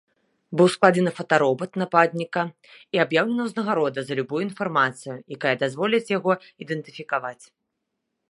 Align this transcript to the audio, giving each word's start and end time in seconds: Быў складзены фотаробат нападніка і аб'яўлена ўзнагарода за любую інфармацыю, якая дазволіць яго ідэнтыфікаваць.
Быў 0.59 0.67
складзены 0.75 1.11
фотаробат 1.17 1.71
нападніка 1.81 2.43
і 2.97 3.01
аб'яўлена 3.03 3.43
ўзнагарода 3.49 3.99
за 4.07 4.13
любую 4.19 4.41
інфармацыю, 4.47 5.15
якая 5.37 5.55
дазволіць 5.65 6.11
яго 6.17 6.31
ідэнтыфікаваць. 6.65 7.41